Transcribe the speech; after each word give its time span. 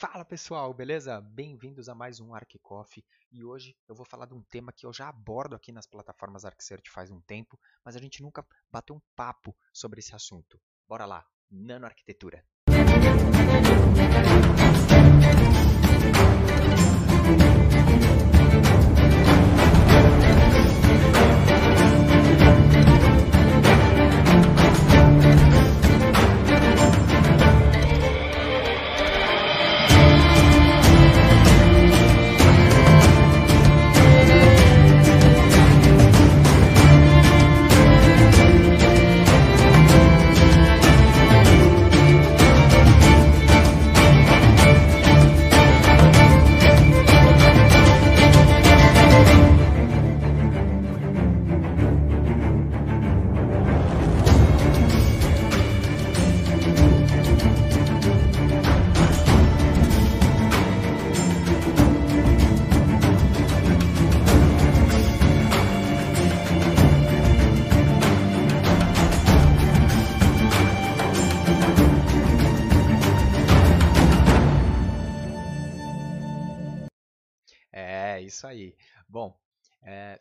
Fala 0.00 0.24
pessoal, 0.24 0.72
beleza? 0.72 1.20
Bem-vindos 1.20 1.88
a 1.88 1.94
mais 1.94 2.20
um 2.20 2.32
ArcCoffee 2.32 3.04
e 3.32 3.42
hoje 3.42 3.76
eu 3.88 3.96
vou 3.96 4.06
falar 4.06 4.26
de 4.26 4.34
um 4.34 4.40
tema 4.44 4.72
que 4.72 4.86
eu 4.86 4.92
já 4.92 5.08
abordo 5.08 5.56
aqui 5.56 5.72
nas 5.72 5.88
plataformas 5.88 6.44
ArcCert 6.44 6.88
faz 6.88 7.10
um 7.10 7.20
tempo, 7.20 7.58
mas 7.84 7.96
a 7.96 7.98
gente 7.98 8.22
nunca 8.22 8.46
bateu 8.70 8.94
um 8.94 9.00
papo 9.16 9.56
sobre 9.72 9.98
esse 9.98 10.14
assunto. 10.14 10.60
Bora 10.86 11.04
lá, 11.04 11.26
nanoarquitetura. 11.50 12.46
Isso 78.38 78.46
aí. 78.46 78.76
Bom, 79.08 79.36
é, 79.82 80.20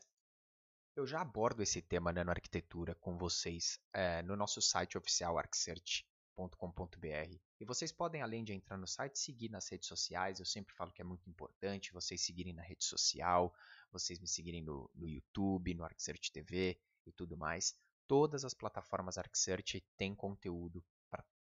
eu 0.96 1.06
já 1.06 1.22
abordo 1.22 1.62
esse 1.62 1.82
tema 1.82 2.12
nanoarquitetura 2.12 2.96
com 2.96 3.16
vocês 3.16 3.80
é, 3.94 4.24
no 4.24 4.36
nosso 4.36 4.60
site 4.60 4.98
oficial 4.98 5.38
arcsearch.com.br. 5.38 7.38
E 7.60 7.66
vocês 7.66 7.92
podem, 7.92 8.24
além 8.24 8.44
de 8.44 8.54
entrar 8.54 8.78
no 8.78 8.88
site, 8.88 9.20
seguir 9.20 9.50
nas 9.50 9.70
redes 9.70 9.88
sociais. 9.88 10.40
Eu 10.40 10.46
sempre 10.46 10.74
falo 10.74 10.92
que 10.92 11.02
é 11.02 11.06
muito 11.06 11.30
importante 11.30 11.94
vocês 11.94 12.22
seguirem 12.22 12.54
na 12.54 12.64
rede 12.64 12.84
social, 12.84 13.54
vocês 13.92 14.20
me 14.20 14.28
seguirem 14.28 14.64
no, 14.64 14.90
no 14.96 15.08
YouTube, 15.08 15.76
no 15.76 15.84
ArcSearch 15.84 16.32
TV 16.32 16.80
e 17.06 17.12
tudo 17.12 17.38
mais. 17.38 17.76
Todas 18.08 18.44
as 18.44 18.56
plataformas 18.56 19.18
ArcSearch 19.18 19.82
têm 19.96 20.16
conteúdo 20.16 20.84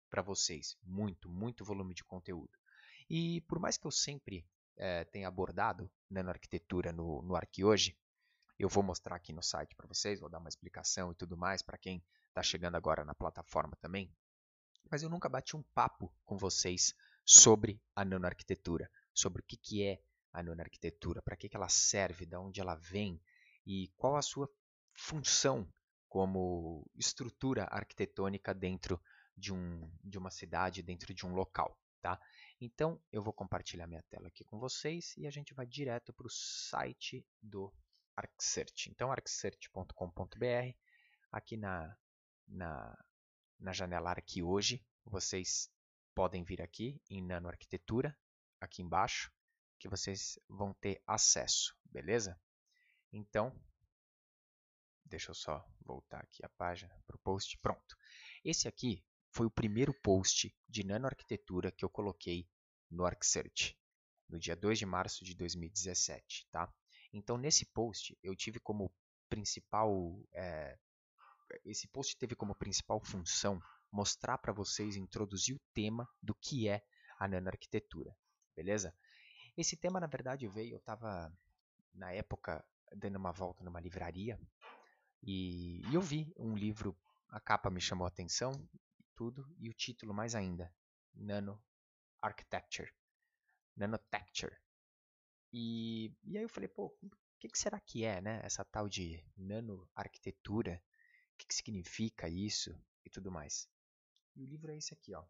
para 0.09 0.21
vocês. 0.21 0.77
Muito, 0.81 1.27
muito 1.27 1.65
volume 1.65 1.93
de 1.93 2.05
conteúdo. 2.05 2.57
E 3.09 3.41
por 3.41 3.59
mais 3.59 3.77
que 3.77 3.85
eu 3.85 3.91
sempre 3.91 4.45
é, 4.77 5.03
tem 5.05 5.25
abordado 5.25 5.91
nanoarquitetura 6.09 6.91
no, 6.91 7.21
no 7.21 7.35
Arqui 7.35 7.63
hoje. 7.63 7.97
Eu 8.57 8.69
vou 8.69 8.83
mostrar 8.83 9.15
aqui 9.15 9.33
no 9.33 9.41
site 9.41 9.75
para 9.75 9.87
vocês, 9.87 10.19
vou 10.19 10.29
dar 10.29 10.39
uma 10.39 10.49
explicação 10.49 11.11
e 11.11 11.15
tudo 11.15 11.35
mais 11.35 11.61
para 11.61 11.77
quem 11.77 12.03
está 12.27 12.41
chegando 12.41 12.75
agora 12.75 13.03
na 13.03 13.15
plataforma 13.15 13.75
também. 13.81 14.11
Mas 14.89 15.03
eu 15.03 15.09
nunca 15.09 15.29
bati 15.29 15.55
um 15.55 15.63
papo 15.73 16.13
com 16.25 16.37
vocês 16.37 16.93
sobre 17.25 17.81
a 17.95 18.03
nanoarquitetura, 18.05 18.89
sobre 19.13 19.41
o 19.41 19.45
que, 19.45 19.57
que 19.57 19.83
é 19.83 20.01
a 20.31 20.43
nanoarquitetura, 20.43 21.21
para 21.21 21.35
que, 21.35 21.47
que 21.47 21.55
ela 21.55 21.69
serve, 21.69 22.25
de 22.25 22.35
onde 22.35 22.59
ela 22.59 22.75
vem 22.75 23.21
e 23.65 23.91
qual 23.95 24.15
a 24.15 24.21
sua 24.21 24.49
função 24.93 25.67
como 26.07 26.85
estrutura 26.95 27.67
arquitetônica 27.71 28.53
dentro 28.53 29.01
de, 29.35 29.53
um, 29.53 29.89
de 30.03 30.17
uma 30.17 30.29
cidade, 30.29 30.83
dentro 30.83 31.13
de 31.13 31.25
um 31.25 31.33
local. 31.33 31.77
Tá? 32.01 32.19
Então, 32.65 32.97
eu 33.11 33.21
vou 33.21 33.33
compartilhar 33.33 33.85
minha 33.87 34.01
tela 34.03 34.29
aqui 34.29 34.45
com 34.45 34.57
vocês 34.57 35.13
e 35.17 35.27
a 35.27 35.29
gente 35.29 35.53
vai 35.53 35.65
direto 35.65 36.13
para 36.13 36.27
o 36.27 36.29
site 36.29 37.27
do 37.41 37.73
ArcSearch. 38.15 38.89
Então, 38.89 39.11
arcsearch.com.br, 39.11 40.73
aqui 41.29 41.57
na, 41.57 41.93
na, 42.47 43.05
na 43.59 43.73
janela 43.73 44.11
Arqui 44.11 44.41
hoje, 44.41 44.81
vocês 45.03 45.69
podem 46.15 46.45
vir 46.45 46.61
aqui 46.61 47.01
em 47.09 47.21
nanoarquitetura, 47.21 48.17
aqui 48.61 48.81
embaixo, 48.81 49.29
que 49.77 49.89
vocês 49.89 50.39
vão 50.47 50.73
ter 50.75 51.03
acesso, 51.05 51.75
beleza? 51.83 52.39
Então, 53.11 53.53
deixa 55.03 55.31
eu 55.31 55.35
só 55.35 55.67
voltar 55.81 56.21
aqui 56.21 56.45
a 56.45 56.49
página 56.49 56.97
para 57.05 57.17
o 57.17 57.19
post. 57.19 57.57
Pronto. 57.57 57.97
Esse 58.41 58.69
aqui 58.69 59.03
foi 59.31 59.47
o 59.47 59.51
primeiro 59.51 59.93
post 59.93 60.55
de 60.69 60.85
nanoarquitetura 60.85 61.69
que 61.69 61.83
eu 61.83 61.89
coloquei 61.89 62.47
no 62.93 63.05
ArcSearch, 63.05 63.77
no 64.29 64.39
dia 64.39 64.55
2 64.55 64.79
de 64.79 64.85
março 64.85 65.25
de 65.25 65.35
2017. 65.35 66.47
Tá? 66.51 66.71
Então, 67.11 67.37
nesse 67.37 67.65
post, 67.65 68.17
eu 68.23 68.35
tive 68.35 68.59
como 68.59 68.93
principal. 69.29 70.23
É, 70.31 70.77
esse 71.65 71.87
post 71.87 72.17
teve 72.17 72.35
como 72.35 72.55
principal 72.55 72.99
função 73.03 73.59
mostrar 73.91 74.37
para 74.37 74.53
vocês, 74.53 74.95
introduzir 74.95 75.55
o 75.55 75.61
tema 75.73 76.07
do 76.21 76.33
que 76.35 76.67
é 76.67 76.83
a 77.19 77.27
nanoarquitetura. 77.27 78.15
Beleza? 78.55 78.95
Esse 79.55 79.75
tema, 79.77 79.99
na 79.99 80.07
verdade, 80.07 80.47
veio. 80.47 80.75
Eu 80.75 80.79
estava, 80.79 81.31
na 81.93 82.11
época, 82.11 82.65
dando 82.95 83.17
uma 83.17 83.31
volta 83.31 83.63
numa 83.63 83.79
livraria 83.79 84.39
e, 85.21 85.81
e 85.89 85.95
eu 85.95 86.01
vi 86.01 86.31
um 86.37 86.55
livro. 86.55 86.97
A 87.29 87.39
capa 87.39 87.69
me 87.69 87.81
chamou 87.81 88.05
a 88.05 88.09
atenção 88.09 88.51
tudo 89.15 89.47
e 89.59 89.69
o 89.69 89.73
título 89.73 90.13
mais 90.13 90.33
ainda, 90.35 90.73
Nano 91.13 91.61
Architecture, 92.23 92.89
Nanotecture. 93.75 94.57
E, 95.51 96.15
e 96.23 96.37
aí 96.37 96.43
eu 96.43 96.49
falei, 96.49 96.69
pô, 96.69 96.85
o 97.03 97.11
que, 97.37 97.49
que, 97.49 97.59
será 97.59 97.79
que 97.81 98.05
é, 98.05 98.21
né? 98.21 98.39
Essa 98.43 98.63
tal 98.63 98.87
de 98.87 99.21
nanoarquitetura, 99.35 100.81
o 101.33 101.37
que, 101.37 101.47
que 101.47 101.53
significa 101.53 102.29
isso 102.29 102.73
e 103.05 103.09
tudo 103.09 103.29
mais. 103.29 103.69
E 104.37 104.41
o 104.41 104.47
livro 104.47 104.71
é 104.71 104.77
esse 104.77 104.93
aqui, 104.93 105.13
ó. 105.13 105.25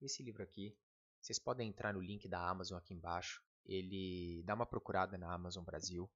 Esse 0.00 0.22
livro 0.22 0.44
aqui, 0.44 0.78
vocês 1.20 1.40
podem 1.40 1.68
entrar 1.68 1.92
no 1.92 2.00
link 2.00 2.28
da 2.28 2.48
Amazon 2.48 2.78
aqui 2.78 2.94
embaixo. 2.94 3.42
Ele 3.64 4.44
dá 4.44 4.54
uma 4.54 4.66
procurada 4.66 5.18
na 5.18 5.32
Amazon 5.34 5.64
Brasil. 5.64 6.08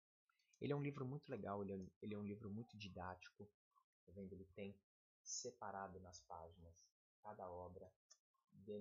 Ele 0.60 0.72
é 0.72 0.76
um 0.76 0.82
livro 0.82 1.04
muito 1.04 1.28
legal, 1.30 1.62
ele 1.62 1.72
é, 1.72 1.86
ele 2.00 2.14
é 2.14 2.18
um 2.18 2.24
livro 2.24 2.48
muito 2.48 2.78
didático. 2.78 3.44
Tá 4.06 4.12
vendo? 4.12 4.32
Ele 4.32 4.46
tem 4.54 4.78
separado 5.20 5.98
nas 6.00 6.20
páginas 6.20 6.86
cada 7.20 7.50
obra 7.50 7.92
de. 8.64 8.72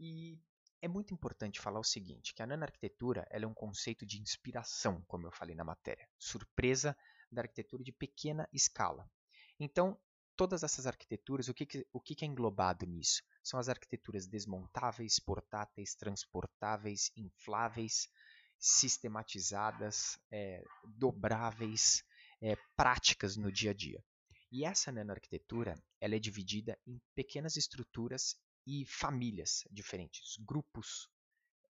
E 0.00 0.38
é 0.80 0.88
muito 0.88 1.12
importante 1.12 1.60
falar 1.60 1.80
o 1.80 1.84
seguinte, 1.84 2.32
que 2.34 2.42
a 2.42 2.46
nanoarquitetura 2.46 3.26
ela 3.30 3.44
é 3.44 3.48
um 3.48 3.54
conceito 3.54 4.06
de 4.06 4.20
inspiração, 4.20 5.02
como 5.08 5.26
eu 5.26 5.32
falei 5.32 5.54
na 5.54 5.64
matéria, 5.64 6.08
surpresa 6.18 6.96
da 7.30 7.42
arquitetura 7.42 7.82
de 7.82 7.92
pequena 7.92 8.48
escala. 8.52 9.10
Então, 9.58 9.98
todas 10.36 10.62
essas 10.62 10.86
arquiteturas, 10.86 11.48
o 11.48 11.54
que, 11.54 11.66
que, 11.66 11.86
o 11.92 12.00
que, 12.00 12.14
que 12.14 12.24
é 12.24 12.28
englobado 12.28 12.86
nisso? 12.86 13.22
São 13.42 13.58
as 13.58 13.68
arquiteturas 13.68 14.26
desmontáveis, 14.26 15.18
portáteis, 15.18 15.96
transportáveis, 15.96 17.10
infláveis, 17.16 18.08
sistematizadas, 18.56 20.18
é, 20.30 20.62
dobráveis, 20.84 22.04
é, 22.40 22.56
práticas 22.76 23.36
no 23.36 23.50
dia 23.50 23.72
a 23.72 23.74
dia. 23.74 24.02
E 24.50 24.64
essa 24.64 24.90
nanoarquitetura 24.90 25.74
ela 26.00 26.14
é 26.14 26.18
dividida 26.18 26.78
em 26.86 27.00
pequenas 27.14 27.56
estruturas 27.56 28.36
e 28.66 28.84
famílias 28.86 29.64
diferentes, 29.70 30.36
grupos 30.38 31.08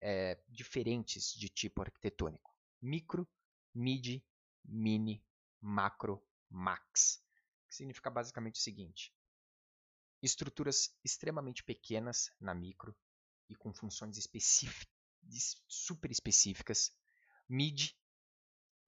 é, 0.01 0.41
diferentes 0.49 1.33
de 1.33 1.49
tipo 1.49 1.83
arquitetônico. 1.83 2.55
Micro, 2.81 3.29
mid, 3.75 4.23
mini, 4.65 5.25
macro, 5.61 6.25
max. 6.49 7.23
Que 7.69 7.75
significa 7.75 8.11
basicamente 8.11 8.57
o 8.57 8.63
seguinte: 8.63 9.13
estruturas 10.23 10.97
extremamente 11.05 11.65
pequenas 11.65 12.31
na 12.41 12.55
micro 12.55 12.97
e 13.49 13.57
com 13.57 13.73
funções 13.73 14.17
super 15.67 16.11
específicas. 16.11 16.93
Mid 17.49 17.93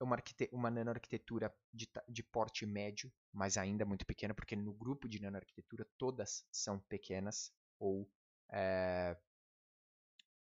uma, 0.05 0.17
uma 0.53 0.71
nanoarquitetura 0.71 1.55
de, 1.73 1.89
de 2.09 2.23
porte 2.23 2.65
médio, 2.67 3.13
mas 3.33 3.57
ainda 3.57 3.85
muito 3.85 4.07
pequena, 4.07 4.35
porque 4.35 4.57
no 4.57 4.73
grupo 4.73 5.09
de 5.09 5.21
nanoarquitetura 5.21 5.87
todas 5.99 6.47
são 6.51 6.79
pequenas 6.81 7.53
ou 7.79 8.11
é, 8.51 9.17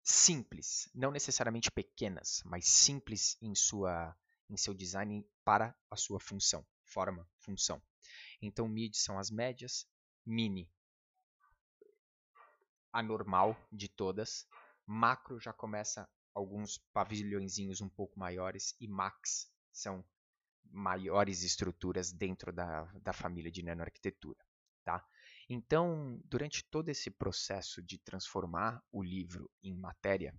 simples, 0.04 0.90
não 0.94 1.12
necessariamente 1.12 1.72
pequenas, 1.72 2.42
mas 2.46 2.68
simples 2.68 3.38
em 3.42 3.56
sua 3.56 4.16
em 4.50 4.58
seu 4.58 4.74
design 4.74 5.26
para 5.44 5.76
a 5.90 5.96
sua 5.96 6.20
função, 6.20 6.66
forma, 6.84 7.28
função. 7.40 7.82
Então 8.42 8.68
mid 8.68 8.94
são 8.94 9.18
as 9.18 9.32
médias, 9.32 9.88
mini 10.26 10.70
a 12.94 13.02
normal 13.02 13.58
de 13.72 13.90
todas. 13.90 14.48
Macro 14.86 15.40
já 15.40 15.52
começa 15.52 16.08
alguns 16.34 16.78
pavilhõezinhos 16.94 17.82
um 17.82 17.90
pouco 17.90 18.20
maiores 18.20 18.76
e 18.80 18.88
max 18.88 19.52
são 19.72 20.04
maiores 20.72 21.44
estruturas 21.44 22.12
dentro 22.12 22.52
da, 22.52 22.86
da 23.02 23.14
família 23.14 23.52
de 23.52 23.64
nanoarquitetura. 23.64 24.44
Tá? 24.84 25.06
Então, 25.48 26.20
durante 26.26 26.64
todo 26.66 26.90
esse 26.90 27.10
processo 27.10 27.82
de 27.82 27.98
transformar 28.00 28.84
o 28.92 29.04
livro 29.04 29.50
em 29.62 29.74
matéria, 29.74 30.36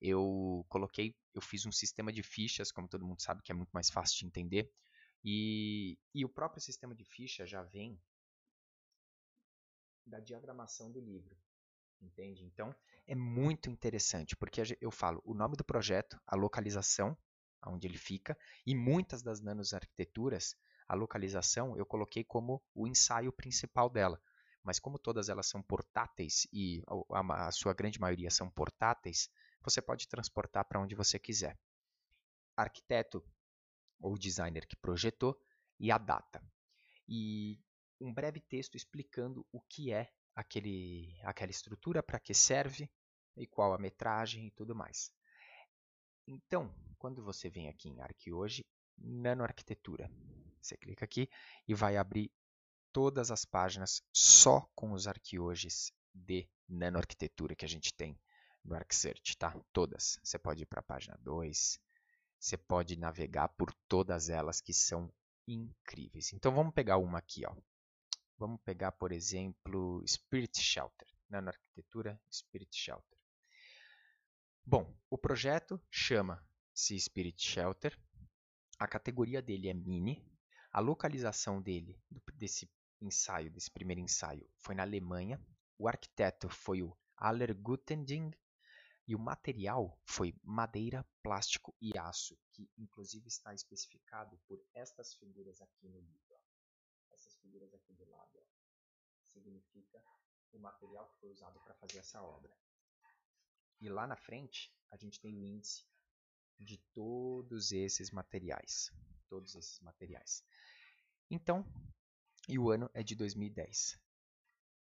eu 0.00 0.64
coloquei, 0.68 1.14
eu 1.34 1.40
fiz 1.40 1.66
um 1.66 1.72
sistema 1.72 2.12
de 2.12 2.22
fichas, 2.22 2.72
como 2.72 2.88
todo 2.88 3.06
mundo 3.06 3.20
sabe 3.20 3.42
que 3.42 3.52
é 3.52 3.54
muito 3.54 3.70
mais 3.70 3.90
fácil 3.90 4.18
de 4.18 4.26
entender, 4.26 4.72
e, 5.24 5.98
e 6.14 6.24
o 6.24 6.28
próprio 6.28 6.60
sistema 6.60 6.94
de 6.94 7.04
ficha 7.04 7.46
já 7.46 7.62
vem 7.62 8.00
da 10.04 10.18
diagramação 10.18 10.90
do 10.90 11.00
livro, 11.00 11.36
entende? 12.02 12.44
Então, 12.44 12.74
é 13.06 13.14
muito 13.14 13.70
interessante, 13.70 14.36
porque 14.36 14.62
eu 14.80 14.90
falo 14.90 15.22
o 15.24 15.34
nome 15.34 15.56
do 15.56 15.64
projeto, 15.64 16.20
a 16.26 16.36
localização, 16.36 17.16
onde 17.66 17.86
ele 17.86 17.98
fica, 17.98 18.36
e 18.66 18.74
muitas 18.74 19.22
das 19.22 19.40
nanoarquiteturas, 19.40 20.56
a 20.88 20.94
localização 20.94 21.76
eu 21.76 21.86
coloquei 21.86 22.24
como 22.24 22.62
o 22.74 22.86
ensaio 22.86 23.32
principal 23.32 23.88
dela. 23.88 24.20
Mas 24.62 24.78
como 24.78 24.98
todas 24.98 25.28
elas 25.28 25.46
são 25.46 25.62
portáteis 25.62 26.46
e 26.52 26.82
a, 27.10 27.46
a 27.48 27.52
sua 27.52 27.72
grande 27.72 28.00
maioria 28.00 28.30
são 28.30 28.48
portáteis, 28.48 29.28
você 29.60 29.80
pode 29.80 30.08
transportar 30.08 30.64
para 30.64 30.80
onde 30.80 30.94
você 30.94 31.18
quiser. 31.18 31.58
Arquiteto 32.56 33.24
ou 34.00 34.16
designer 34.16 34.66
que 34.66 34.76
projetou 34.76 35.40
e 35.80 35.90
a 35.90 35.98
data. 35.98 36.44
E 37.08 37.60
um 38.00 38.12
breve 38.12 38.40
texto 38.40 38.76
explicando 38.76 39.46
o 39.50 39.60
que 39.60 39.92
é 39.92 40.12
aquele, 40.34 41.18
aquela 41.22 41.50
estrutura, 41.50 42.02
para 42.02 42.20
que 42.20 42.34
serve 42.34 42.90
e 43.36 43.46
qual 43.46 43.72
a 43.72 43.78
metragem 43.78 44.46
e 44.46 44.50
tudo 44.50 44.74
mais. 44.74 45.12
Então, 46.26 46.74
quando 46.98 47.22
você 47.22 47.50
vem 47.50 47.68
aqui 47.68 47.88
em 47.88 48.00
Arquihoje, 48.00 48.64
Nanoarquitetura, 48.96 50.10
você 50.60 50.76
clica 50.76 51.04
aqui 51.04 51.28
e 51.66 51.74
vai 51.74 51.96
abrir 51.96 52.30
todas 52.92 53.30
as 53.30 53.44
páginas 53.44 54.02
só 54.12 54.68
com 54.74 54.92
os 54.92 55.08
arquihojes 55.08 55.92
de 56.14 56.48
nanoarquitetura 56.68 57.54
que 57.54 57.64
a 57.64 57.68
gente 57.68 57.92
tem 57.94 58.18
no 58.64 58.74
ArcSearch, 58.76 59.36
tá? 59.38 59.58
Todas. 59.72 60.18
Você 60.22 60.38
pode 60.38 60.62
ir 60.62 60.66
para 60.66 60.80
a 60.80 60.84
página 60.84 61.18
2, 61.20 61.80
você 62.38 62.56
pode 62.56 62.96
navegar 62.96 63.48
por 63.48 63.72
todas 63.88 64.28
elas 64.28 64.60
que 64.60 64.72
são 64.72 65.12
incríveis. 65.48 66.32
Então 66.32 66.54
vamos 66.54 66.74
pegar 66.74 66.98
uma 66.98 67.18
aqui, 67.18 67.44
ó. 67.46 67.54
Vamos 68.42 68.60
pegar, 68.62 68.90
por 68.90 69.12
exemplo, 69.12 70.02
Spirit 70.04 70.60
Shelter, 70.60 71.06
nanoarquitetura 71.30 72.20
Spirit 72.28 72.76
Shelter. 72.76 73.16
Bom, 74.66 74.92
o 75.08 75.16
projeto 75.16 75.80
chama-se 75.88 76.98
Spirit 76.98 77.40
Shelter, 77.40 77.96
a 78.80 78.88
categoria 78.88 79.40
dele 79.40 79.68
é 79.68 79.72
mini, 79.72 80.28
a 80.72 80.80
localização 80.80 81.62
dele, 81.62 81.96
desse 82.34 82.68
ensaio, 83.00 83.48
desse 83.48 83.70
primeiro 83.70 84.00
ensaio, 84.00 84.50
foi 84.58 84.74
na 84.74 84.82
Alemanha, 84.82 85.40
o 85.78 85.86
arquiteto 85.86 86.48
foi 86.48 86.82
o 86.82 86.98
Aller 87.16 87.54
Gutending 87.54 88.32
e 89.06 89.14
o 89.14 89.20
material 89.20 89.96
foi 90.04 90.34
madeira, 90.42 91.06
plástico 91.22 91.76
e 91.80 91.96
aço, 91.96 92.36
que 92.50 92.68
inclusive 92.76 93.28
está 93.28 93.54
especificado 93.54 94.36
por 94.48 94.60
estas 94.74 95.14
figuras 95.14 95.60
aqui 95.60 95.88
no 95.88 96.00
livro. 96.00 96.32
Essas 97.12 97.36
figuras 97.36 97.72
aqui 97.74 97.92
do 97.94 98.08
lado 98.08 98.38
ó, 98.38 98.44
significa 99.22 100.02
o 100.52 100.58
material 100.58 101.08
que 101.08 101.20
foi 101.20 101.30
usado 101.30 101.60
para 101.60 101.74
fazer 101.74 101.98
essa 101.98 102.22
obra. 102.22 102.52
E 103.80 103.88
lá 103.88 104.06
na 104.06 104.16
frente, 104.16 104.72
a 104.90 104.96
gente 104.96 105.20
tem 105.20 105.36
o 105.36 105.44
índice 105.44 105.84
de 106.58 106.78
todos 106.94 107.72
esses 107.72 108.10
materiais. 108.10 108.92
Todos 109.28 109.54
esses 109.54 109.80
materiais. 109.80 110.44
Então, 111.30 111.66
e 112.48 112.58
o 112.58 112.70
ano 112.70 112.90
é 112.92 113.02
de 113.02 113.14
2010. 113.14 113.98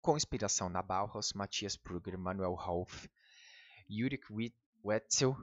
Com 0.02 0.16
inspiração 0.16 0.70
na 0.70 0.82
Bauhaus, 0.82 1.34
Matthias 1.34 1.76
Brugger, 1.76 2.18
Manuel 2.18 2.54
Rolf, 2.54 3.08
Yurik 3.90 4.26
Wetzel, 4.84 5.36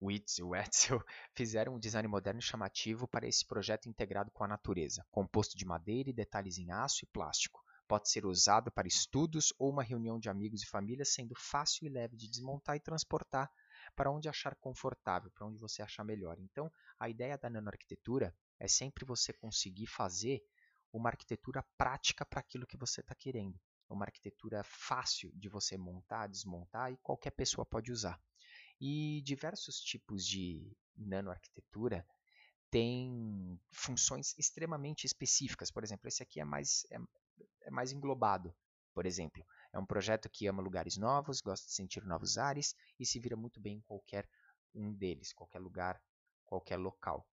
Wetzel 0.00 0.48
fizeram 1.34 1.74
um 1.74 1.78
design 1.78 2.06
moderno 2.06 2.40
e 2.40 2.42
chamativo 2.42 3.08
para 3.08 3.26
esse 3.26 3.44
projeto 3.44 3.88
integrado 3.88 4.30
com 4.30 4.44
a 4.44 4.48
natureza, 4.48 5.04
composto 5.10 5.56
de 5.56 5.64
madeira 5.64 6.10
e 6.10 6.12
detalhes 6.12 6.58
em 6.58 6.70
aço 6.70 7.04
e 7.04 7.06
plástico. 7.06 7.62
Pode 7.88 8.10
ser 8.10 8.26
usado 8.26 8.70
para 8.70 8.86
estudos 8.86 9.52
ou 9.58 9.70
uma 9.70 9.82
reunião 9.82 10.18
de 10.18 10.28
amigos 10.28 10.62
e 10.62 10.66
família, 10.66 11.04
sendo 11.04 11.34
fácil 11.34 11.86
e 11.86 11.88
leve 11.88 12.16
de 12.16 12.28
desmontar 12.28 12.76
e 12.76 12.80
transportar 12.80 13.50
para 13.96 14.10
onde 14.10 14.28
achar 14.28 14.54
confortável, 14.56 15.30
para 15.30 15.46
onde 15.46 15.58
você 15.58 15.82
achar 15.82 16.04
melhor. 16.04 16.38
Então, 16.38 16.70
a 17.00 17.08
ideia 17.08 17.38
da 17.38 17.48
nanoarquitetura 17.48 18.36
é 18.60 18.68
sempre 18.68 19.06
você 19.06 19.32
conseguir 19.32 19.86
fazer 19.86 20.42
uma 20.92 21.08
arquitetura 21.08 21.64
prática 21.76 22.24
para 22.24 22.40
aquilo 22.40 22.66
que 22.66 22.76
você 22.76 23.00
está 23.00 23.14
querendo. 23.14 23.58
Uma 23.88 24.04
arquitetura 24.04 24.62
fácil 24.64 25.32
de 25.34 25.48
você 25.48 25.78
montar, 25.78 26.26
desmontar 26.26 26.92
e 26.92 26.98
qualquer 26.98 27.30
pessoa 27.30 27.64
pode 27.64 27.90
usar. 27.90 28.20
E 28.80 29.22
diversos 29.22 29.80
tipos 29.80 30.26
de 30.26 30.70
nanoarquitetura 30.96 32.06
têm 32.70 33.58
funções 33.72 34.34
extremamente 34.38 35.04
específicas. 35.04 35.70
Por 35.70 35.82
exemplo, 35.82 36.08
esse 36.08 36.22
aqui 36.22 36.40
é 36.40 36.44
mais, 36.44 36.86
é, 36.90 36.98
é 37.62 37.70
mais 37.70 37.92
englobado, 37.92 38.54
por 38.94 39.06
exemplo. 39.06 39.44
É 39.72 39.78
um 39.78 39.86
projeto 39.86 40.28
que 40.28 40.46
ama 40.46 40.62
lugares 40.62 40.96
novos, 40.96 41.40
gosta 41.40 41.66
de 41.66 41.72
sentir 41.72 42.04
novos 42.04 42.38
ares 42.38 42.74
e 42.98 43.06
se 43.06 43.18
vira 43.18 43.36
muito 43.36 43.60
bem 43.60 43.76
em 43.78 43.80
qualquer 43.82 44.28
um 44.74 44.92
deles, 44.92 45.32
qualquer 45.32 45.60
lugar, 45.60 46.00
qualquer 46.44 46.76
local. 46.76 47.26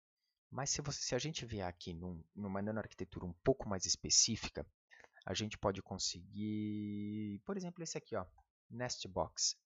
Mas 0.49 0.69
se, 0.69 0.81
você, 0.81 1.01
se 1.01 1.15
a 1.15 1.19
gente 1.19 1.45
vier 1.45 1.67
aqui 1.67 1.93
num, 1.93 2.23
numa 2.35 2.61
nanoarquitetura 2.61 3.25
um 3.25 3.33
pouco 3.43 3.67
mais 3.67 3.85
específica, 3.85 4.65
a 5.25 5.33
gente 5.33 5.57
pode 5.57 5.81
conseguir, 5.81 7.41
por 7.45 7.57
exemplo, 7.57 7.81
esse 7.81 7.97
aqui, 7.97 8.15
ó, 8.15 8.25
Nest 8.69 9.07
Box. 9.07 9.57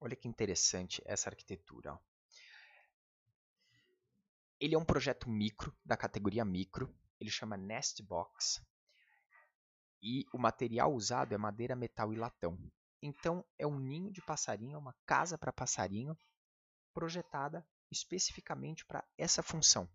Olha 0.00 0.14
que 0.14 0.28
interessante 0.28 1.02
essa 1.04 1.28
arquitetura. 1.28 1.98
Ele 4.60 4.74
é 4.74 4.78
um 4.78 4.84
projeto 4.84 5.28
micro, 5.28 5.76
da 5.84 5.96
categoria 5.96 6.44
micro. 6.44 6.94
Ele 7.20 7.30
chama 7.30 7.56
Nest 7.56 8.02
Box. 8.02 8.62
E 10.00 10.24
o 10.32 10.38
material 10.38 10.94
usado 10.94 11.34
é 11.34 11.38
madeira, 11.38 11.74
metal 11.74 12.12
e 12.12 12.16
latão. 12.16 12.56
Então, 13.02 13.44
é 13.56 13.66
um 13.66 13.78
ninho 13.78 14.12
de 14.12 14.22
passarinho, 14.22 14.74
é 14.74 14.78
uma 14.78 14.94
casa 15.04 15.36
para 15.36 15.52
passarinho, 15.52 16.16
projetada 16.92 17.66
especificamente 17.90 18.84
para 18.84 19.04
essa 19.16 19.42
função. 19.42 19.88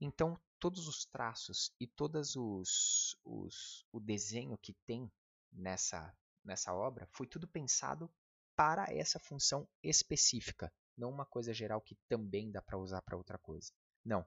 Então, 0.00 0.38
todos 0.58 0.88
os 0.88 1.04
traços 1.06 1.72
e 1.80 1.86
todos 1.86 2.36
os, 2.36 3.16
os, 3.24 3.86
o 3.92 4.00
desenho 4.00 4.58
que 4.58 4.74
tem 4.86 5.10
nessa, 5.52 6.14
nessa 6.44 6.74
obra 6.74 7.06
foi 7.12 7.26
tudo 7.26 7.46
pensado 7.46 8.10
para 8.56 8.86
essa 8.92 9.20
função 9.20 9.68
específica, 9.82 10.72
não 10.96 11.10
uma 11.10 11.26
coisa 11.26 11.52
geral 11.52 11.80
que 11.80 11.96
também 12.08 12.50
dá 12.50 12.62
para 12.62 12.78
usar 12.78 13.02
para 13.02 13.16
outra 13.16 13.38
coisa. 13.38 13.70
Não. 14.04 14.26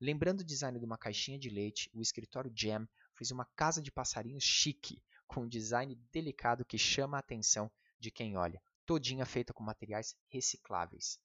Lembrando 0.00 0.40
o 0.40 0.44
design 0.44 0.78
de 0.78 0.84
uma 0.84 0.98
caixinha 0.98 1.38
de 1.38 1.48
leite, 1.48 1.88
o 1.94 2.02
escritório 2.02 2.52
Jam 2.54 2.88
fez 3.14 3.30
uma 3.30 3.44
casa 3.56 3.80
de 3.80 3.92
passarinhos 3.92 4.42
chique, 4.42 5.02
com 5.26 5.42
um 5.42 5.48
design 5.48 5.94
delicado 6.12 6.64
que 6.64 6.78
chama 6.78 7.16
a 7.16 7.20
atenção 7.20 7.70
de 8.00 8.10
quem 8.10 8.36
olha, 8.36 8.60
todinha 8.86 9.26
feita 9.26 9.52
com 9.52 9.62
materiais 9.62 10.16
recicláveis. 10.28 11.20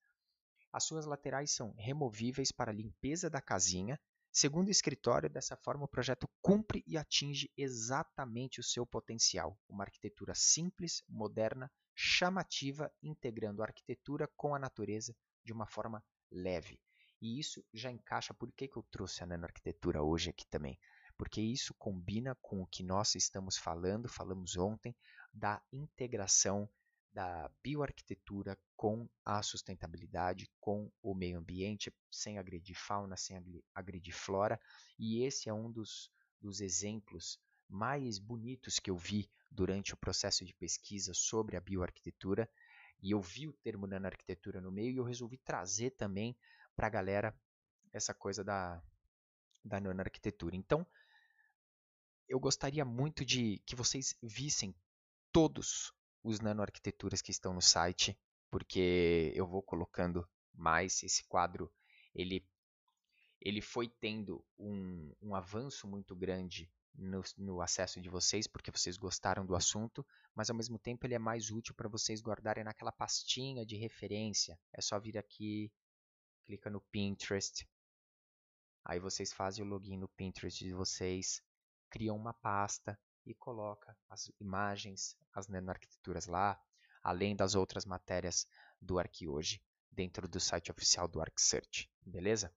As 0.71 0.83
suas 0.83 1.05
laterais 1.05 1.51
são 1.51 1.73
removíveis 1.77 2.51
para 2.51 2.71
a 2.71 2.75
limpeza 2.75 3.29
da 3.29 3.39
casinha. 3.39 3.99
Segundo 4.31 4.67
o 4.67 4.71
escritório, 4.71 5.29
dessa 5.29 5.55
forma 5.55 5.85
o 5.85 5.87
projeto 5.87 6.27
cumpre 6.41 6.83
e 6.87 6.97
atinge 6.97 7.51
exatamente 7.55 8.59
o 8.59 8.63
seu 8.63 8.85
potencial. 8.85 9.57
Uma 9.69 9.83
arquitetura 9.83 10.33
simples, 10.35 11.03
moderna, 11.07 11.71
chamativa, 11.95 12.91
integrando 13.01 13.61
a 13.61 13.65
arquitetura 13.65 14.27
com 14.35 14.55
a 14.55 14.59
natureza 14.59 15.15
de 15.43 15.53
uma 15.53 15.67
forma 15.67 16.03
leve. 16.31 16.79
E 17.21 17.39
isso 17.39 17.63
já 17.73 17.91
encaixa 17.91 18.33
por 18.33 18.51
que, 18.51 18.67
que 18.67 18.77
eu 18.77 18.83
trouxe 18.91 19.23
a 19.23 19.25
nanoarquitetura 19.25 20.03
hoje 20.03 20.29
aqui 20.29 20.45
também 20.47 20.77
porque 21.17 21.41
isso 21.41 21.73
combina 21.75 22.35
com 22.41 22.61
o 22.61 22.67
que 22.67 22.83
nós 22.83 23.15
estamos 23.15 23.57
falando, 23.57 24.09
falamos 24.09 24.57
ontem, 24.57 24.95
da 25.31 25.61
integração 25.71 26.69
da 27.13 27.49
bioarquitetura 27.63 28.57
com 28.75 29.07
a 29.23 29.43
sustentabilidade, 29.43 30.49
com 30.59 30.91
o 31.01 31.13
meio 31.13 31.37
ambiente, 31.37 31.93
sem 32.11 32.39
agredir 32.39 32.75
fauna, 32.75 33.15
sem 33.15 33.37
agredir 33.73 34.15
flora. 34.15 34.59
E 34.97 35.23
esse 35.23 35.47
é 35.47 35.53
um 35.53 35.71
dos, 35.71 36.11
dos 36.41 36.59
exemplos 36.59 37.39
mais 37.69 38.17
bonitos 38.17 38.79
que 38.79 38.89
eu 38.89 38.97
vi 38.97 39.29
durante 39.53 39.93
o 39.93 39.97
processo 39.97 40.43
de 40.43 40.53
pesquisa 40.53 41.13
sobre 41.13 41.55
a 41.55 41.61
bioarquitetura. 41.61 42.49
E 43.01 43.11
eu 43.11 43.21
vi 43.21 43.47
o 43.47 43.53
termo 43.53 43.85
nanoarquitetura 43.85 44.59
no 44.59 44.71
meio 44.71 44.91
e 44.91 44.97
eu 44.97 45.03
resolvi 45.03 45.37
trazer 45.37 45.91
também 45.91 46.35
para 46.75 46.87
a 46.87 46.89
galera 46.89 47.37
essa 47.91 48.13
coisa 48.13 48.43
da, 48.43 48.81
da 49.63 49.79
nanoarquitetura. 49.79 50.55
Então, 50.55 50.85
eu 52.27 52.39
gostaria 52.39 52.83
muito 52.83 53.23
de 53.23 53.61
que 53.65 53.75
vocês 53.75 54.15
vissem 54.21 54.75
todos 55.31 55.93
os 56.23 56.39
nanoarquiteturas 56.39 57.21
que 57.21 57.31
estão 57.31 57.53
no 57.53 57.61
site, 57.61 58.17
porque 58.49 59.31
eu 59.35 59.45
vou 59.45 59.61
colocando 59.61 60.27
mais 60.53 61.03
esse 61.03 61.23
quadro. 61.25 61.71
Ele, 62.15 62.47
ele 63.41 63.61
foi 63.61 63.89
tendo 63.89 64.43
um, 64.57 65.13
um 65.21 65.35
avanço 65.35 65.87
muito 65.87 66.15
grande 66.15 66.71
no, 67.03 67.21
no, 67.37 67.61
acesso 67.61 68.01
de 68.01 68.09
vocês, 68.09 68.47
porque 68.47 68.71
vocês 68.71 68.97
gostaram 68.97 69.45
do 69.45 69.55
assunto, 69.55 70.05
mas 70.33 70.49
ao 70.49 70.55
mesmo 70.55 70.79
tempo 70.79 71.05
ele 71.05 71.13
é 71.13 71.19
mais 71.19 71.51
útil 71.51 71.75
para 71.75 71.89
vocês 71.89 72.21
guardarem 72.21 72.63
naquela 72.63 72.91
pastinha 72.91 73.65
de 73.65 73.75
referência. 73.75 74.59
É 74.71 74.81
só 74.81 74.99
vir 74.99 75.17
aqui, 75.17 75.71
clica 76.45 76.69
no 76.69 76.81
Pinterest, 76.81 77.67
aí 78.83 78.99
vocês 78.99 79.31
fazem 79.31 79.63
o 79.63 79.67
login 79.67 79.97
no 79.97 80.07
Pinterest 80.07 80.63
de 80.63 80.73
vocês, 80.73 81.41
criam 81.89 82.15
uma 82.15 82.33
pasta 82.33 82.99
e 83.25 83.33
coloca 83.33 83.95
as 84.09 84.31
imagens, 84.39 85.17
as 85.33 85.47
nanoarquiteturas 85.47 86.27
lá, 86.27 86.61
além 87.01 87.35
das 87.35 87.55
outras 87.55 87.85
matérias 87.85 88.47
do 88.81 88.99
ArcHoje 88.99 89.61
dentro 89.91 90.27
do 90.27 90.39
site 90.39 90.71
oficial 90.71 91.07
do 91.07 91.21
ArcSearch, 91.21 91.89
beleza? 92.05 92.53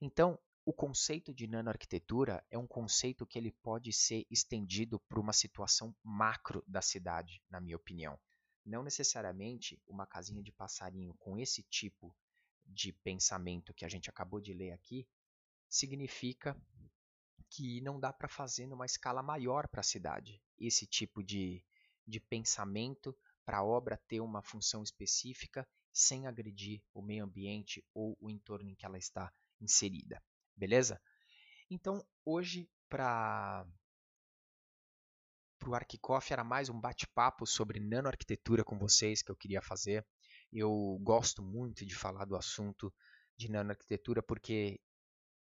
Então, 0.00 0.38
o 0.66 0.72
conceito 0.72 1.32
de 1.32 1.46
nanoarquitetura 1.46 2.44
é 2.50 2.58
um 2.58 2.66
conceito 2.66 3.24
que 3.24 3.38
ele 3.38 3.52
pode 3.52 3.92
ser 3.92 4.26
estendido 4.28 4.98
para 4.98 5.20
uma 5.20 5.32
situação 5.32 5.94
macro 6.02 6.64
da 6.66 6.82
cidade, 6.82 7.40
na 7.48 7.60
minha 7.60 7.76
opinião. 7.76 8.18
Não 8.64 8.82
necessariamente 8.82 9.80
uma 9.86 10.08
casinha 10.08 10.42
de 10.42 10.50
passarinho 10.50 11.14
com 11.20 11.38
esse 11.38 11.62
tipo 11.62 12.12
de 12.66 12.92
pensamento 12.92 13.72
que 13.72 13.84
a 13.84 13.88
gente 13.88 14.10
acabou 14.10 14.40
de 14.40 14.52
ler 14.52 14.72
aqui 14.72 15.08
significa 15.68 16.60
que 17.48 17.80
não 17.80 18.00
dá 18.00 18.12
para 18.12 18.26
fazer 18.26 18.66
numa 18.66 18.86
escala 18.86 19.22
maior 19.22 19.68
para 19.68 19.82
a 19.82 19.84
cidade. 19.84 20.42
Esse 20.58 20.84
tipo 20.84 21.22
de, 21.22 21.64
de 22.04 22.18
pensamento 22.18 23.16
para 23.44 23.58
a 23.58 23.64
obra 23.64 24.02
ter 24.08 24.20
uma 24.20 24.42
função 24.42 24.82
específica 24.82 25.64
sem 25.92 26.26
agredir 26.26 26.82
o 26.92 27.00
meio 27.00 27.22
ambiente 27.22 27.86
ou 27.94 28.18
o 28.20 28.28
entorno 28.28 28.68
em 28.68 28.74
que 28.74 28.84
ela 28.84 28.98
está 28.98 29.32
inserida. 29.60 30.20
Beleza? 30.56 31.00
Então, 31.70 32.02
hoje, 32.24 32.70
para 32.88 33.66
o 35.66 35.74
Arquicoff 35.74 36.32
era 36.32 36.42
mais 36.42 36.68
um 36.68 36.80
bate-papo 36.80 37.46
sobre 37.46 37.78
nanoarquitetura 37.78 38.64
com 38.64 38.78
vocês 38.78 39.22
que 39.22 39.30
eu 39.30 39.36
queria 39.36 39.60
fazer. 39.60 40.06
Eu 40.52 40.98
gosto 41.02 41.42
muito 41.42 41.84
de 41.84 41.94
falar 41.94 42.24
do 42.24 42.36
assunto 42.36 42.92
de 43.36 43.50
nanoarquitetura 43.50 44.22
porque 44.22 44.80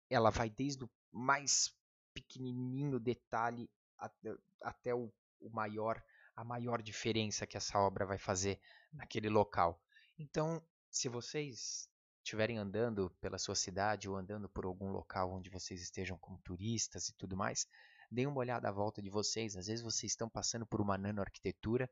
ela 0.09 0.31
vai 0.31 0.49
desde 0.49 0.85
o 0.85 0.91
mais 1.13 1.75
pequenininho 2.15 2.99
detalhe 2.99 3.69
até, 3.99 4.35
até 4.63 4.95
o, 4.95 5.13
o 5.41 5.51
maior, 5.51 6.03
a 6.35 6.43
maior 6.43 6.81
diferença 6.81 7.47
que 7.47 7.57
essa 7.57 7.79
obra 7.79 8.07
vai 8.07 8.19
fazer 8.19 8.61
naquele 8.93 9.29
local. 9.29 9.83
Então, 10.19 10.67
se 10.91 11.09
vocês 11.09 11.91
estiverem 12.27 12.59
andando 12.59 13.09
pela 13.21 13.39
sua 13.39 13.55
cidade 13.55 14.09
ou 14.09 14.17
andando 14.17 14.49
por 14.49 14.65
algum 14.65 14.91
local 14.91 15.33
onde 15.33 15.49
vocês 15.49 15.81
estejam 15.81 16.19
como 16.19 16.41
turistas 16.43 17.09
e 17.09 17.15
tudo 17.15 17.37
mais, 17.37 17.69
deem 18.11 18.27
uma 18.27 18.41
olhada 18.41 18.69
à 18.69 18.73
volta 18.73 19.01
de 19.01 19.09
vocês. 19.09 19.57
Às 19.57 19.69
vezes 19.69 19.83
vocês 19.83 20.11
estão 20.11 20.29
passando 20.29 20.67
por 20.67 20.81
uma 20.81 20.99
nanoarquitetura 20.99 21.89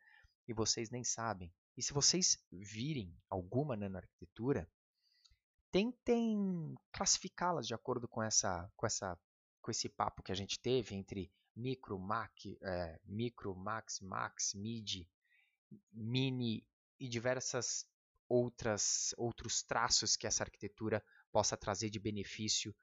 e 0.49 0.53
vocês 0.53 0.91
nem 0.91 1.05
sabem. 1.05 1.53
E 1.77 1.83
se 1.83 1.93
vocês 1.93 2.37
virem 2.51 3.17
alguma 3.31 3.77
nanoarquitetura, 3.77 4.69
tentem 5.71 6.75
classificá-las 6.93 7.67
de 7.67 7.75
acordo 7.75 8.09
com 8.09 8.21
essa, 8.21 8.69
com 8.77 8.87
essa, 8.87 9.17
com 9.63 9.71
esse 9.71 9.89
papo 9.89 10.23
que 10.23 10.33
a 10.33 10.37
gente 10.37 10.59
teve 10.59 10.97
entre 10.97 11.31
micro, 11.55 11.97
mac, 11.97 12.35
é, 12.61 12.99
micro, 13.05 13.55
max, 13.55 14.01
max, 14.01 14.53
mid, 14.55 15.07
mini 15.93 16.67
e 16.99 17.09
diversas 17.09 17.87
outras, 18.29 19.15
outros 19.17 19.63
traços 19.63 20.17
que 20.17 20.27
essa 20.27 20.43
arquitetura 20.43 21.05
possa 21.33 21.57
trazer 21.57 21.91
de 21.91 21.99
benefício 21.99 22.75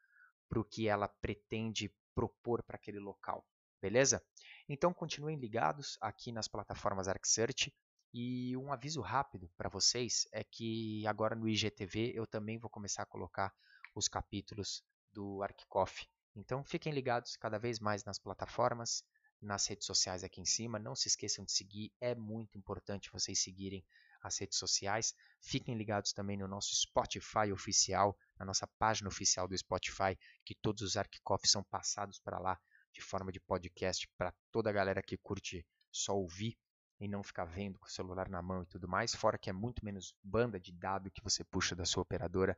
para 0.47 0.59
o 0.59 0.65
que 0.65 0.87
ela 0.87 1.07
pretende 1.07 1.93
propor 2.13 2.61
para 2.63 2.75
aquele 2.75 2.99
local. 2.99 3.45
Beleza? 3.81 4.23
Então 4.69 4.93
continuem 4.93 5.37
ligados 5.37 5.97
aqui 6.01 6.31
nas 6.31 6.47
plataformas 6.47 7.07
ArcSearch 7.07 7.73
e 8.13 8.55
um 8.57 8.71
aviso 8.71 9.01
rápido 9.01 9.49
para 9.57 9.69
vocês 9.69 10.27
é 10.31 10.43
que 10.43 11.07
agora 11.07 11.33
no 11.33 11.47
IGTV 11.47 12.11
eu 12.13 12.27
também 12.27 12.59
vou 12.59 12.69
começar 12.69 13.03
a 13.03 13.07
colocar 13.07 13.53
os 13.95 14.07
capítulos 14.07 14.83
do 15.11 15.41
ArcCoff. 15.41 16.05
Então 16.35 16.63
fiquem 16.63 16.93
ligados 16.93 17.35
cada 17.35 17.57
vez 17.57 17.79
mais 17.79 18.03
nas 18.03 18.19
plataformas, 18.19 19.03
nas 19.41 19.65
redes 19.65 19.85
sociais 19.85 20.23
aqui 20.23 20.41
em 20.41 20.45
cima. 20.45 20.77
Não 20.77 20.95
se 20.95 21.07
esqueçam 21.07 21.43
de 21.43 21.51
seguir, 21.51 21.91
é 21.99 22.13
muito 22.13 22.57
importante 22.57 23.11
vocês 23.11 23.41
seguirem 23.41 23.83
as 24.21 24.37
redes 24.37 24.57
sociais. 24.57 25.13
Fiquem 25.41 25.75
ligados 25.75 26.13
também 26.13 26.37
no 26.37 26.47
nosso 26.47 26.75
Spotify 26.75 27.51
oficial, 27.51 28.17
na 28.37 28.45
nossa 28.45 28.67
página 28.77 29.09
oficial 29.09 29.47
do 29.47 29.57
Spotify, 29.57 30.17
que 30.45 30.55
todos 30.55 30.81
os 30.81 30.97
Arquicoffs 30.97 31.51
são 31.51 31.63
passados 31.63 32.19
para 32.19 32.39
lá 32.39 32.59
de 32.93 33.01
forma 33.01 33.31
de 33.31 33.39
podcast 33.39 34.07
para 34.17 34.33
toda 34.51 34.69
a 34.69 34.73
galera 34.73 35.01
que 35.01 35.17
curte 35.17 35.65
só 35.91 36.15
ouvir 36.15 36.57
e 36.99 37.07
não 37.07 37.23
ficar 37.23 37.45
vendo 37.45 37.79
com 37.79 37.87
o 37.87 37.91
celular 37.91 38.29
na 38.29 38.41
mão 38.41 38.61
e 38.63 38.67
tudo 38.67 38.87
mais, 38.87 39.15
fora 39.15 39.37
que 39.37 39.49
é 39.49 39.53
muito 39.53 39.83
menos 39.83 40.15
banda 40.23 40.59
de 40.59 40.71
dado 40.71 41.09
que 41.09 41.23
você 41.23 41.43
puxa 41.43 41.75
da 41.75 41.85
sua 41.85 42.03
operadora 42.03 42.57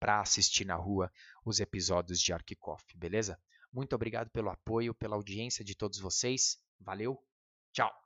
para 0.00 0.20
assistir 0.20 0.64
na 0.64 0.74
rua 0.74 1.12
os 1.44 1.60
episódios 1.60 2.20
de 2.20 2.32
Arquicoff, 2.32 2.84
beleza? 2.96 3.40
Muito 3.72 3.94
obrigado 3.94 4.30
pelo 4.30 4.50
apoio, 4.50 4.94
pela 4.94 5.16
audiência 5.16 5.64
de 5.64 5.74
todos 5.74 5.98
vocês. 5.98 6.58
Valeu, 6.80 7.22
tchau! 7.72 8.03